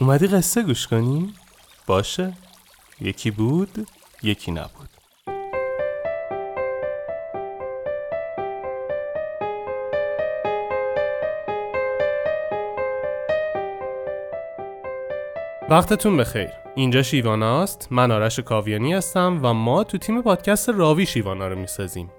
[0.00, 1.34] اومدی قصه گوش کنی؟
[1.86, 2.32] باشه.
[3.00, 3.88] یکی بود
[4.22, 4.88] یکی نبود.
[15.68, 16.48] وقتتون بخیر.
[16.74, 22.10] اینجا شیواناست من آرش کاویانی هستم و ما تو تیم پادکست راوی شیوانا رو می‌سازیم.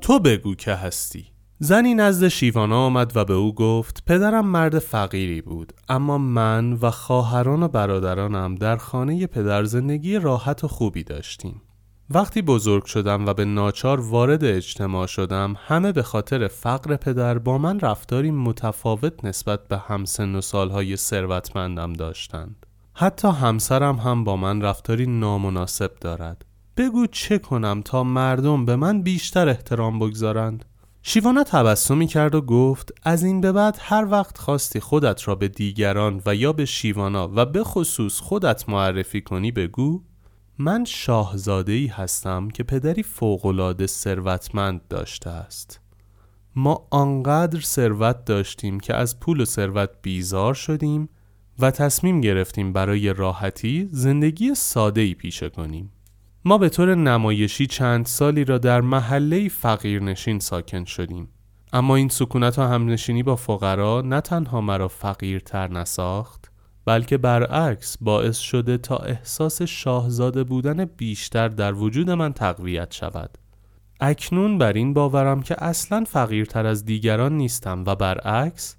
[0.00, 1.26] تو بگو که هستی.
[1.58, 6.90] زنی نزد شیوانا آمد و به او گفت پدرم مرد فقیری بود اما من و
[6.90, 11.62] خواهران و برادرانم در خانه پدر زندگی راحت و خوبی داشتیم.
[12.10, 17.58] وقتی بزرگ شدم و به ناچار وارد اجتماع شدم همه به خاطر فقر پدر با
[17.58, 22.66] من رفتاری متفاوت نسبت به همسن و سالهای ثروتمندم داشتند.
[22.94, 26.44] حتی همسرم هم با من رفتاری نامناسب دارد.
[26.76, 30.64] بگو چه کنم تا مردم به من بیشتر احترام بگذارند؟
[31.02, 35.48] شیوانا تبسمی کرد و گفت از این به بعد هر وقت خواستی خودت را به
[35.48, 40.02] دیگران و یا به شیوانا و به خصوص خودت معرفی کنی بگو.
[40.58, 45.80] من شاهزاده ای هستم که پدری فوقالعاده ثروتمند داشته است.
[46.56, 51.08] ما آنقدر ثروت داشتیم که از پول و ثروت بیزار شدیم
[51.58, 55.92] و تصمیم گرفتیم برای راحتی زندگی ساده ای پیشه کنیم.
[56.44, 61.28] ما به طور نمایشی چند سالی را در محله فقیرنشین ساکن شدیم.
[61.72, 66.52] اما این سکونت و همنشینی با فقرا نه تنها مرا فقیرتر نساخت
[66.84, 73.38] بلکه برعکس باعث شده تا احساس شاهزاده بودن بیشتر در وجود من تقویت شود.
[74.00, 78.76] اکنون بر این باورم که اصلا فقیرتر از دیگران نیستم و برعکس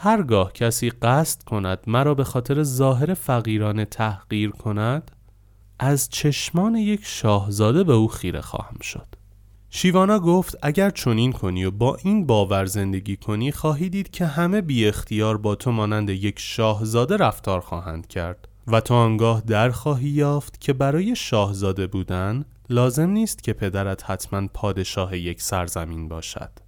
[0.00, 5.10] هرگاه کسی قصد کند مرا به خاطر ظاهر فقیرانه تحقیر کند
[5.78, 9.06] از چشمان یک شاهزاده به او خیره خواهم شد.
[9.70, 14.60] شیوانا گفت اگر چنین کنی و با این باور زندگی کنی خواهی دید که همه
[14.60, 20.08] بی اختیار با تو مانند یک شاهزاده رفتار خواهند کرد و تو آنگاه در خواهی
[20.08, 26.67] یافت که برای شاهزاده بودن لازم نیست که پدرت حتما پادشاه یک سرزمین باشد.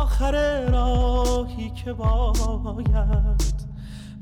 [0.00, 3.54] آخر راهی که باید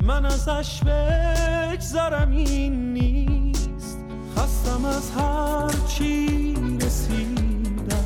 [0.03, 3.99] من ازش بگذرم این نیست.
[4.37, 8.05] خستم از هر چی رسیدم.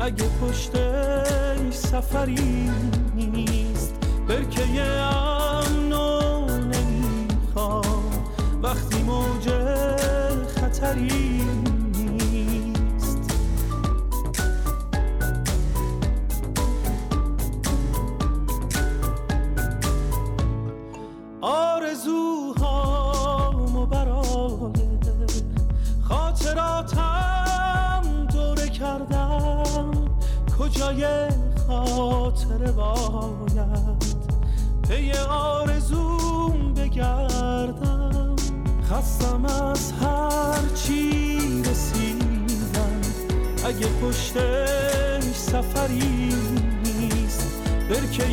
[0.00, 2.70] اگه پشتش سفری
[3.14, 3.94] نیست
[4.28, 8.10] برکه امنو نمی‌خوام.
[8.62, 9.48] وقتی موج
[10.56, 11.42] خطری
[30.88, 31.28] کجای
[31.66, 34.04] خاطر باید
[34.88, 38.36] پی آرزوم بگردم.
[38.90, 43.00] خستم از هر چی رسیدم.
[43.64, 46.34] اگه پشتش سفری
[46.84, 48.24] نیست برکه